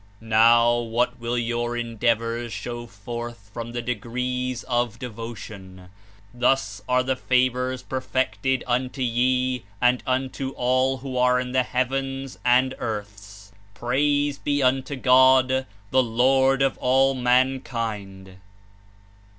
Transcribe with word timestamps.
Now, 0.19 0.79
what 0.79 1.19
will 1.19 1.37
your 1.37 1.77
endeavors 1.77 2.51
show 2.51 2.87
forth 2.87 3.51
from 3.53 3.71
the 3.71 3.83
degrees 3.83 4.63
of 4.63 4.97
de 4.97 5.07
votion? 5.11 5.89
Thus 6.33 6.81
are 6.89 7.03
the 7.03 7.15
favors 7.15 7.83
perfected 7.83 8.63
unto 8.65 9.03
ye 9.03 9.63
and 9.79 10.01
unto 10.07 10.53
all 10.57 10.97
who 10.97 11.17
arc 11.17 11.43
in 11.43 11.51
the 11.51 11.61
Heavens 11.61 12.39
and 12.43 12.73
earths. 12.79 13.51
Praise 13.75 14.39
he 14.43 14.63
unto 14.63 14.95
God, 14.95 15.67
the 15.91 16.01
Lord 16.03 16.63
of 16.63 16.79
all 16.79 17.13
mankind!' 17.13 18.37